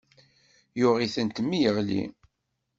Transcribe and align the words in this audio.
Yuɣ-itent 0.79 1.37
mi 1.43 1.57
yeɣli. 1.61 2.03